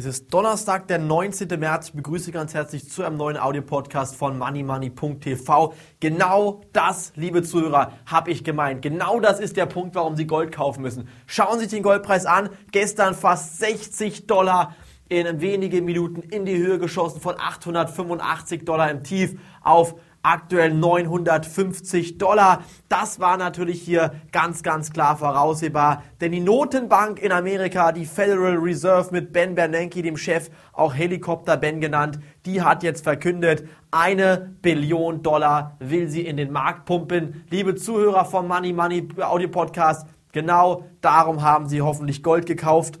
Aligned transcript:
Es 0.00 0.06
ist 0.06 0.32
Donnerstag, 0.32 0.88
der 0.88 0.98
19. 0.98 1.60
März. 1.60 1.88
Ich 1.88 1.92
begrüße 1.92 2.32
ganz 2.32 2.54
herzlich 2.54 2.88
zu 2.88 3.04
einem 3.04 3.18
neuen 3.18 3.36
Audio-Podcast 3.36 4.16
von 4.16 4.38
moneymoney.tv. 4.38 5.74
Genau 6.00 6.62
das, 6.72 7.12
liebe 7.16 7.42
Zuhörer, 7.42 7.92
habe 8.06 8.30
ich 8.30 8.42
gemeint. 8.42 8.80
Genau 8.80 9.20
das 9.20 9.40
ist 9.40 9.58
der 9.58 9.66
Punkt, 9.66 9.94
warum 9.94 10.16
Sie 10.16 10.26
Gold 10.26 10.52
kaufen 10.52 10.80
müssen. 10.80 11.06
Schauen 11.26 11.58
Sie 11.58 11.66
sich 11.66 11.74
den 11.74 11.82
Goldpreis 11.82 12.24
an. 12.24 12.48
Gestern 12.72 13.14
fast 13.14 13.58
60 13.58 14.26
Dollar 14.26 14.74
in 15.10 15.42
wenigen 15.42 15.84
Minuten 15.84 16.22
in 16.22 16.46
die 16.46 16.56
Höhe 16.56 16.78
geschossen 16.78 17.20
von 17.20 17.34
885 17.38 18.64
Dollar 18.64 18.90
im 18.90 19.02
Tief 19.02 19.38
auf 19.60 19.96
aktuell 20.22 20.74
950 20.74 22.18
Dollar. 22.18 22.64
Das 22.88 23.20
war 23.20 23.36
natürlich 23.36 23.82
hier 23.82 24.12
ganz, 24.32 24.62
ganz 24.62 24.92
klar 24.92 25.16
voraussehbar, 25.16 26.02
denn 26.20 26.32
die 26.32 26.40
Notenbank 26.40 27.20
in 27.20 27.32
Amerika, 27.32 27.92
die 27.92 28.06
Federal 28.06 28.56
Reserve 28.56 29.08
mit 29.12 29.32
Ben 29.32 29.54
Bernanke, 29.54 30.02
dem 30.02 30.16
Chef, 30.16 30.50
auch 30.72 30.94
Helikopter 30.94 31.56
Ben 31.56 31.80
genannt, 31.80 32.18
die 32.46 32.62
hat 32.62 32.82
jetzt 32.82 33.04
verkündet, 33.04 33.64
eine 33.90 34.54
Billion 34.62 35.22
Dollar 35.22 35.76
will 35.80 36.08
sie 36.08 36.26
in 36.26 36.36
den 36.36 36.52
Markt 36.52 36.84
pumpen. 36.84 37.44
Liebe 37.50 37.74
Zuhörer 37.74 38.24
vom 38.24 38.46
Money 38.46 38.72
Money 38.72 39.08
Audio 39.20 39.48
Podcast, 39.48 40.06
genau 40.32 40.84
darum 41.00 41.42
haben 41.42 41.68
sie 41.68 41.82
hoffentlich 41.82 42.22
Gold 42.22 42.46
gekauft. 42.46 43.00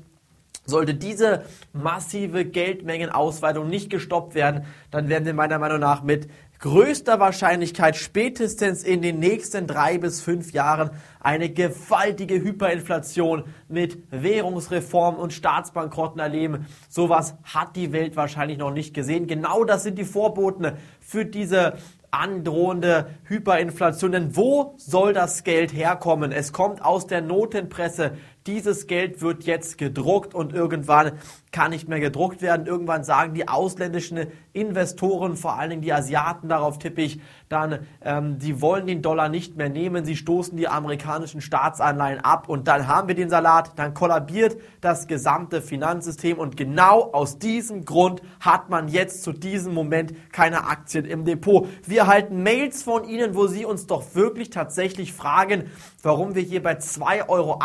Sollte 0.70 0.94
diese 0.94 1.44
massive 1.72 2.44
Geldmengenausweitung 2.44 3.68
nicht 3.68 3.90
gestoppt 3.90 4.34
werden, 4.34 4.64
dann 4.90 5.08
werden 5.08 5.26
wir 5.26 5.34
meiner 5.34 5.58
Meinung 5.58 5.80
nach 5.80 6.02
mit 6.02 6.28
größter 6.60 7.18
Wahrscheinlichkeit 7.18 7.96
spätestens 7.96 8.82
in 8.84 9.00
den 9.00 9.18
nächsten 9.18 9.66
drei 9.66 9.96
bis 9.96 10.20
fünf 10.20 10.52
Jahren 10.52 10.90
eine 11.18 11.48
gewaltige 11.48 12.34
Hyperinflation 12.34 13.44
mit 13.68 13.98
Währungsreformen 14.10 15.18
und 15.18 15.32
Staatsbankrotten 15.32 16.20
erleben. 16.20 16.66
Sowas 16.88 17.34
hat 17.44 17.76
die 17.76 17.92
Welt 17.92 18.14
wahrscheinlich 18.14 18.58
noch 18.58 18.72
nicht 18.72 18.92
gesehen. 18.92 19.26
Genau 19.26 19.64
das 19.64 19.82
sind 19.82 19.98
die 19.98 20.04
Vorboten 20.04 20.72
für 21.00 21.24
diese 21.24 21.78
androhende 22.10 23.10
Hyperinflation. 23.24 24.12
Denn 24.12 24.36
wo 24.36 24.74
soll 24.76 25.14
das 25.14 25.44
Geld 25.44 25.72
herkommen? 25.72 26.32
Es 26.32 26.52
kommt 26.52 26.84
aus 26.84 27.06
der 27.06 27.22
Notenpresse. 27.22 28.12
Dieses 28.46 28.86
Geld 28.86 29.20
wird 29.20 29.44
jetzt 29.44 29.76
gedruckt 29.76 30.34
und 30.34 30.54
irgendwann 30.54 31.12
kann 31.52 31.70
nicht 31.72 31.88
mehr 31.88 32.00
gedruckt 32.00 32.42
werden. 32.42 32.66
Irgendwann 32.66 33.04
sagen 33.04 33.34
die 33.34 33.48
ausländischen 33.48 34.26
Investoren, 34.52 35.36
vor 35.36 35.58
allen 35.58 35.70
Dingen 35.70 35.82
die 35.82 35.92
Asiaten, 35.92 36.48
darauf 36.48 36.78
tippe 36.78 37.02
ich, 37.02 37.20
dann, 37.48 37.86
ähm, 38.02 38.38
die 38.38 38.60
wollen 38.60 38.86
den 38.86 39.02
Dollar 39.02 39.28
nicht 39.28 39.56
mehr 39.56 39.68
nehmen, 39.68 40.04
sie 40.04 40.16
stoßen 40.16 40.56
die 40.56 40.68
amerikanischen 40.68 41.40
Staatsanleihen 41.40 42.20
ab 42.20 42.48
und 42.48 42.68
dann 42.68 42.86
haben 42.86 43.08
wir 43.08 43.14
den 43.14 43.30
Salat, 43.30 43.72
dann 43.76 43.94
kollabiert 43.94 44.56
das 44.80 45.06
gesamte 45.06 45.60
Finanzsystem 45.60 46.38
und 46.38 46.56
genau 46.56 47.12
aus 47.12 47.38
diesem 47.38 47.84
Grund 47.84 48.22
hat 48.38 48.70
man 48.70 48.88
jetzt 48.88 49.22
zu 49.22 49.32
diesem 49.32 49.74
Moment 49.74 50.14
keine 50.32 50.64
Aktien 50.66 51.04
im 51.04 51.24
Depot. 51.24 51.68
Wir 51.86 52.00
erhalten 52.00 52.42
Mails 52.42 52.82
von 52.84 53.04
Ihnen, 53.04 53.34
wo 53.34 53.48
Sie 53.48 53.64
uns 53.64 53.86
doch 53.86 54.14
wirklich 54.14 54.50
tatsächlich 54.50 55.12
fragen, 55.12 55.64
warum 56.02 56.34
wir 56.34 56.42
hier 56.42 56.62
bei 56.62 56.74
2,80 56.74 57.28
Euro 57.28 57.58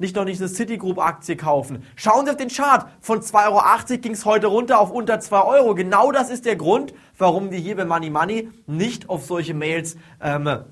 nicht 0.00 0.16
noch 0.16 0.24
nicht 0.24 0.40
eine 0.40 0.48
Citigroup-Aktie 0.48 1.36
kaufen. 1.36 1.84
Schauen 1.94 2.24
Sie 2.24 2.32
auf 2.32 2.36
den 2.36 2.48
Chart. 2.48 2.86
Von 3.00 3.20
2,80 3.20 3.46
Euro 3.46 4.00
ging 4.00 4.12
es 4.12 4.24
heute 4.24 4.48
runter 4.48 4.80
auf 4.80 4.90
unter 4.90 5.20
2 5.20 5.42
Euro. 5.42 5.74
Genau 5.74 6.10
das 6.10 6.30
ist 6.30 6.46
der 6.46 6.56
Grund, 6.56 6.92
warum 7.18 7.50
wir 7.50 7.58
hier 7.58 7.76
bei 7.76 7.84
Money 7.84 8.10
Money 8.10 8.48
nicht 8.66 9.08
auf 9.08 9.24
solche 9.26 9.54
Mails 9.54 9.96
ähm, 10.20 10.64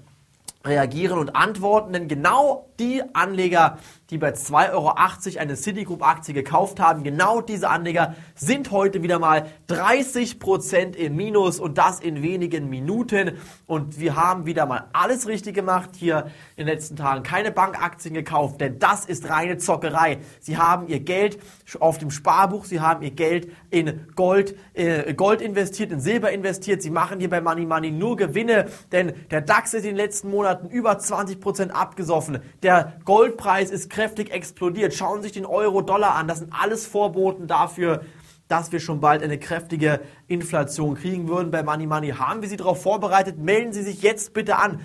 reagieren 0.64 1.18
und 1.18 1.36
antworten. 1.36 1.92
Denn 1.92 2.08
genau 2.08 2.68
die 2.78 3.02
Anleger, 3.12 3.78
die 4.10 4.18
bei 4.18 4.30
2,80 4.30 4.72
Euro 4.72 4.94
eine 5.40 5.56
Citigroup-Aktie 5.56 6.32
gekauft 6.32 6.80
haben. 6.80 7.02
Genau 7.02 7.40
diese 7.40 7.68
Anleger 7.68 8.14
sind 8.34 8.70
heute 8.70 9.02
wieder 9.02 9.18
mal 9.18 9.46
30% 9.68 10.94
im 10.94 11.16
Minus 11.16 11.60
und 11.60 11.78
das 11.78 12.00
in 12.00 12.22
wenigen 12.22 12.68
Minuten. 12.68 13.32
Und 13.66 13.98
wir 13.98 14.16
haben 14.16 14.46
wieder 14.46 14.66
mal 14.66 14.88
alles 14.92 15.26
richtig 15.26 15.54
gemacht 15.54 15.90
hier 15.96 16.30
in 16.56 16.66
den 16.66 16.74
letzten 16.74 16.96
Tagen. 16.96 17.22
Keine 17.22 17.50
Bankaktien 17.50 18.14
gekauft, 18.14 18.60
denn 18.60 18.78
das 18.78 19.04
ist 19.04 19.28
reine 19.28 19.58
Zockerei. 19.58 20.18
Sie 20.40 20.56
haben 20.56 20.88
ihr 20.88 21.00
Geld 21.00 21.38
auf 21.80 21.98
dem 21.98 22.10
Sparbuch, 22.10 22.64
sie 22.64 22.80
haben 22.80 23.02
ihr 23.02 23.10
Geld 23.10 23.50
in 23.70 24.06
Gold, 24.14 24.56
äh, 24.74 25.12
Gold 25.14 25.42
investiert, 25.42 25.92
in 25.92 26.00
Silber 26.00 26.30
investiert. 26.30 26.82
Sie 26.82 26.90
machen 26.90 27.18
hier 27.18 27.30
bei 27.30 27.40
Money 27.40 27.66
Money 27.66 27.90
nur 27.90 28.16
Gewinne, 28.16 28.66
denn 28.92 29.12
der 29.30 29.40
DAX 29.40 29.74
ist 29.74 29.82
in 29.82 29.90
den 29.90 29.96
letzten 29.96 30.30
Monaten 30.30 30.47
über 30.70 30.92
20% 30.92 31.70
abgesoffen. 31.70 32.38
Der 32.62 32.94
Goldpreis 33.04 33.70
ist 33.70 33.90
kräftig 33.90 34.30
explodiert. 34.30 34.94
Schauen 34.94 35.18
Sie 35.18 35.24
sich 35.24 35.32
den 35.32 35.46
Euro-Dollar 35.46 36.14
an. 36.14 36.28
Das 36.28 36.38
sind 36.38 36.52
alles 36.52 36.86
Vorboten 36.86 37.46
dafür, 37.46 38.02
dass 38.48 38.72
wir 38.72 38.80
schon 38.80 39.00
bald 39.00 39.22
eine 39.22 39.38
kräftige 39.38 40.00
Inflation 40.26 40.94
kriegen 40.94 41.28
würden. 41.28 41.50
Bei 41.50 41.62
Money 41.62 41.86
Money 41.86 42.10
haben 42.10 42.42
wir 42.42 42.48
Sie 42.48 42.56
darauf 42.56 42.82
vorbereitet. 42.82 43.38
Melden 43.38 43.72
Sie 43.72 43.82
sich 43.82 44.02
jetzt 44.02 44.32
bitte 44.32 44.56
an 44.56 44.80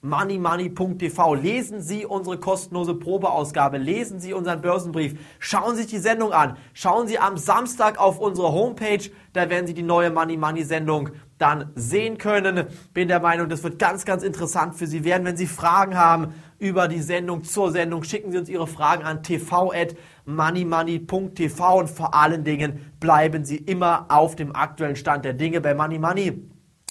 www.moneymoney.tv. 0.00 1.34
Lesen 1.34 1.82
Sie 1.82 2.06
unsere 2.06 2.38
kostenlose 2.38 2.94
Probeausgabe. 2.94 3.78
Lesen 3.78 4.20
Sie 4.20 4.32
unseren 4.32 4.60
Börsenbrief. 4.60 5.18
Schauen 5.38 5.74
Sie 5.74 5.82
sich 5.82 5.90
die 5.90 5.98
Sendung 5.98 6.32
an. 6.32 6.56
Schauen 6.72 7.08
Sie 7.08 7.18
am 7.18 7.36
Samstag 7.36 7.98
auf 7.98 8.20
unsere 8.20 8.52
Homepage. 8.52 9.10
Da 9.32 9.50
werden 9.50 9.66
Sie 9.66 9.74
die 9.74 9.82
neue 9.82 10.10
Money 10.10 10.36
Money 10.36 10.62
Sendung 10.64 11.10
dann 11.38 11.72
sehen 11.74 12.18
können. 12.18 12.66
Bin 12.94 13.08
der 13.08 13.18
Meinung, 13.20 13.48
das 13.48 13.64
wird 13.64 13.78
ganz, 13.78 14.04
ganz 14.04 14.22
interessant 14.22 14.74
für 14.76 14.86
Sie 14.86 15.04
werden. 15.04 15.24
Wenn 15.24 15.36
Sie 15.36 15.46
Fragen 15.46 15.96
haben 15.96 16.34
über 16.58 16.88
die 16.88 17.00
Sendung 17.00 17.44
zur 17.44 17.70
Sendung, 17.70 18.02
schicken 18.04 18.32
Sie 18.32 18.38
uns 18.38 18.48
Ihre 18.48 18.66
Fragen 18.66 19.04
an 19.04 19.22
tv.moneymoney.tv 19.22 21.78
und 21.78 21.90
vor 21.90 22.14
allen 22.14 22.44
Dingen 22.44 22.92
bleiben 23.00 23.44
Sie 23.44 23.56
immer 23.56 24.06
auf 24.08 24.36
dem 24.36 24.54
aktuellen 24.54 24.96
Stand 24.96 25.24
der 25.24 25.34
Dinge. 25.34 25.60
Bei 25.60 25.74
Money 25.74 25.98
Money 25.98 26.44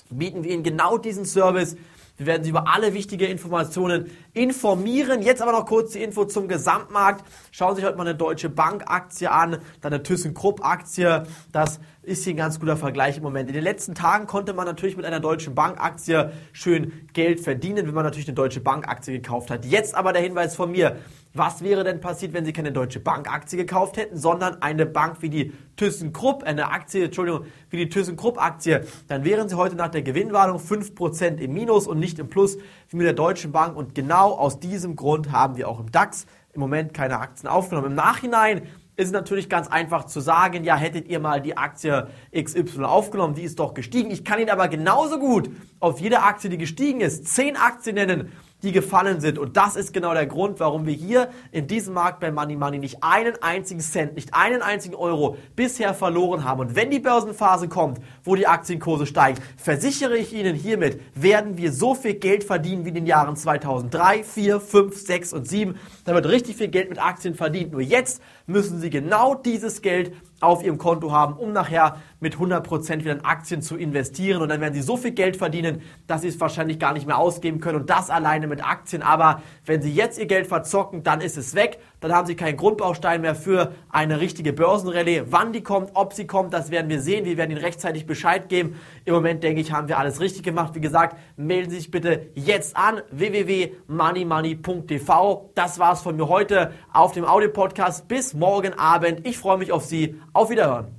bieten 0.09 0.43
wir 0.43 0.51
Ihnen 0.51 0.63
genau 0.63 0.97
diesen 0.97 1.25
Service. 1.25 1.77
Wir 2.17 2.25
werden 2.25 2.43
Sie 2.43 2.49
über 2.49 2.67
alle 2.67 2.95
wichtigen 2.95 3.29
Informationen 3.29 4.09
informieren. 4.33 5.21
Jetzt 5.21 5.41
aber 5.41 5.51
noch 5.51 5.67
kurz 5.67 5.91
die 5.91 6.01
Info 6.01 6.25
zum 6.25 6.47
Gesamtmarkt. 6.47 7.23
Schauen 7.51 7.75
Sie 7.75 7.81
sich 7.81 7.85
heute 7.85 7.97
mal 7.97 8.07
eine 8.07 8.15
Deutsche 8.15 8.49
Bank 8.49 8.85
Aktie 8.87 9.31
an, 9.31 9.59
dann 9.81 9.93
eine 9.93 10.01
ThyssenKrupp 10.01 10.65
Aktie. 10.65 11.27
Das 11.51 11.79
ist 12.07 12.23
hier 12.23 12.33
ein 12.33 12.37
ganz 12.37 12.59
guter 12.59 12.77
Vergleich 12.77 13.17
im 13.17 13.23
Moment. 13.23 13.49
In 13.49 13.53
den 13.53 13.63
letzten 13.63 13.93
Tagen 13.93 14.27
konnte 14.27 14.53
man 14.53 14.65
natürlich 14.65 14.95
mit 14.95 15.05
einer 15.05 15.19
Deutschen 15.19 15.55
Bankaktie 15.55 16.31
schön 16.53 16.93
Geld 17.11 17.41
verdienen, 17.41 17.85
wenn 17.85 17.93
man 17.93 18.05
natürlich 18.05 18.27
eine 18.29 18.35
Deutsche 18.35 18.61
Bankaktie 18.61 19.11
gekauft 19.11 19.51
hat. 19.51 19.65
Jetzt 19.65 19.93
aber 19.93 20.13
der 20.13 20.21
Hinweis 20.21 20.55
von 20.55 20.71
mir. 20.71 20.95
Was 21.33 21.61
wäre 21.61 21.83
denn 21.83 21.99
passiert, 21.99 22.31
wenn 22.31 22.45
Sie 22.45 22.53
keine 22.53 22.71
Deutsche 22.71 23.01
Bankaktie 23.01 23.57
gekauft 23.57 23.97
hätten, 23.97 24.15
sondern 24.15 24.61
eine 24.61 24.85
Bank 24.85 25.21
wie 25.21 25.29
die 25.29 25.53
ThyssenKrupp, 25.75 26.43
eine 26.43 26.71
Aktie, 26.71 27.03
Entschuldigung, 27.03 27.45
wie 27.69 27.77
die 27.77 27.89
ThyssenKrupp 27.89 28.41
Aktie? 28.41 28.85
Dann 29.09 29.25
wären 29.25 29.49
Sie 29.49 29.55
heute 29.55 29.75
nach 29.75 29.89
der 29.89 30.01
Gewinnwarnung 30.01 30.59
5% 30.59 31.37
im 31.39 31.53
Minus 31.53 31.87
und 31.87 31.99
nicht 31.99 32.19
im 32.19 32.29
Plus 32.29 32.57
wie 32.89 32.95
mit 32.95 33.05
der 33.05 33.13
Deutschen 33.13 33.51
Bank. 33.51 33.75
Und 33.75 33.95
genau 33.95 34.31
aus 34.31 34.61
diesem 34.61 34.95
Grund 34.95 35.33
haben 35.33 35.57
wir 35.57 35.67
auch 35.67 35.81
im 35.81 35.91
DAX 35.91 36.25
im 36.53 36.61
Moment 36.61 36.93
keine 36.93 37.19
Aktien 37.19 37.49
aufgenommen. 37.49 37.87
Im 37.87 37.95
Nachhinein 37.95 38.61
ist 38.97 39.13
natürlich 39.13 39.47
ganz 39.47 39.67
einfach 39.67 40.05
zu 40.05 40.19
sagen, 40.19 40.63
ja, 40.63 40.75
hättet 40.75 41.07
ihr 41.07 41.19
mal 41.19 41.39
die 41.39 41.55
Aktie 41.55 42.07
XY 42.35 42.83
aufgenommen, 42.83 43.35
die 43.35 43.43
ist 43.43 43.59
doch 43.59 43.75
gestiegen. 43.75 44.09
Ich 44.09 44.25
kann 44.25 44.39
Ihnen 44.39 44.49
aber 44.49 44.67
genauso 44.67 45.19
gut 45.19 45.51
auf 45.79 45.99
jede 46.01 46.23
Aktie, 46.23 46.49
die 46.49 46.57
gestiegen 46.57 47.01
ist, 47.01 47.27
zehn 47.27 47.55
Aktien 47.55 47.95
nennen, 47.95 48.31
die 48.63 48.71
gefallen 48.71 49.21
sind. 49.21 49.37
Und 49.37 49.55
das 49.55 49.75
ist 49.75 49.93
genau 49.93 50.13
der 50.13 50.25
Grund, 50.25 50.59
warum 50.59 50.85
wir 50.87 50.93
hier 50.93 51.29
in 51.51 51.67
diesem 51.67 51.93
Markt 51.93 52.19
bei 52.19 52.31
Money 52.31 52.55
Money 52.55 52.79
nicht 52.79 53.03
einen 53.03 53.35
einzigen 53.41 53.81
Cent, 53.81 54.15
nicht 54.15 54.33
einen 54.33 54.61
einzigen 54.61 54.95
Euro 54.95 55.37
bisher 55.55 55.93
verloren 55.93 56.43
haben. 56.43 56.61
Und 56.61 56.75
wenn 56.75 56.89
die 56.89 56.99
Börsenphase 56.99 57.67
kommt, 57.67 57.99
wo 58.23 58.35
die 58.35 58.47
Aktienkurse 58.47 59.05
steigen, 59.05 59.39
versichere 59.57 60.17
ich 60.17 60.33
Ihnen 60.33 60.55
hiermit, 60.55 60.99
werden 61.13 61.57
wir 61.57 61.71
so 61.71 61.93
viel 61.93 62.15
Geld 62.15 62.43
verdienen 62.43 62.83
wie 62.85 62.89
in 62.89 62.95
den 62.95 63.05
Jahren 63.05 63.35
2003, 63.35 64.23
4, 64.23 64.59
5, 64.59 64.97
6 64.97 65.33
und 65.33 65.47
7. 65.47 65.75
Da 66.05 66.15
wird 66.15 66.27
richtig 66.27 66.57
viel 66.57 66.69
Geld 66.69 66.89
mit 66.89 66.99
Aktien 66.99 67.35
verdient. 67.35 67.71
Nur 67.71 67.81
jetzt 67.81 68.21
müssen 68.47 68.79
Sie 68.79 68.89
genau 68.89 69.35
dieses 69.35 69.81
Geld 69.83 70.13
auf 70.39 70.63
Ihrem 70.63 70.77
Konto 70.77 71.11
haben, 71.11 71.33
um 71.33 71.51
nachher 71.51 71.97
mit 72.19 72.35
100% 72.35 72.99
wieder 72.99 73.13
in 73.13 73.25
Aktien 73.25 73.61
zu 73.61 73.75
investieren. 73.75 74.41
Und 74.41 74.49
dann 74.49 74.61
werden 74.61 74.73
Sie 74.73 74.81
so 74.81 74.97
viel 74.97 75.11
Geld 75.11 75.37
verdienen, 75.37 75.81
dass 76.05 76.21
Sie 76.21 76.27
es 76.27 76.39
wahrscheinlich 76.39 76.79
gar 76.79 76.93
nicht 76.93 77.07
mehr 77.07 77.17
ausgeben 77.17 77.59
können. 77.59 77.79
Und 77.81 77.89
das 77.89 78.09
alleine 78.09 78.47
mit 78.47 78.63
Aktien. 78.63 79.01
Aber 79.01 79.41
wenn 79.65 79.81
Sie 79.81 79.93
jetzt 79.93 80.19
Ihr 80.19 80.27
Geld 80.27 80.47
verzocken, 80.47 81.03
dann 81.03 81.21
ist 81.21 81.37
es 81.37 81.55
weg. 81.55 81.79
Dann 81.99 82.13
haben 82.13 82.27
Sie 82.27 82.35
keinen 82.35 82.57
Grundbaustein 82.57 83.21
mehr 83.21 83.33
für 83.33 83.73
eine 83.89 84.19
richtige 84.19 84.53
Börsenrallye. 84.53 85.23
Wann 85.27 85.53
die 85.53 85.63
kommt, 85.63 85.89
ob 85.95 86.13
sie 86.13 86.27
kommt, 86.27 86.53
das 86.53 86.69
werden 86.69 86.89
wir 86.89 87.01
sehen. 87.01 87.25
Wir 87.25 87.37
werden 87.37 87.49
Ihnen 87.51 87.61
rechtzeitig 87.61 88.05
Bescheid 88.05 88.49
geben. 88.49 88.75
Im 89.05 89.15
Moment, 89.15 89.43
denke 89.43 89.61
ich, 89.61 89.71
haben 89.71 89.87
wir 89.87 89.97
alles 89.97 90.19
richtig 90.19 90.43
gemacht. 90.43 90.75
Wie 90.75 90.81
gesagt, 90.81 91.17
melden 91.37 91.71
Sie 91.71 91.77
sich 91.77 91.89
bitte 91.89 92.27
jetzt 92.35 92.77
an 92.77 93.01
www.moneymoney.tv. 93.11 95.49
Das 95.55 95.79
war's 95.79 96.01
von 96.01 96.15
mir 96.15 96.27
heute 96.27 96.73
auf 96.93 97.13
dem 97.13 97.25
Audio-Podcast. 97.25 98.07
Bis 98.07 98.35
morgen 98.35 98.73
Abend. 98.73 99.27
Ich 99.27 99.39
freue 99.39 99.57
mich 99.57 99.71
auf 99.71 99.85
Sie. 99.85 100.21
Auf 100.33 100.51
Wiederhören. 100.51 100.96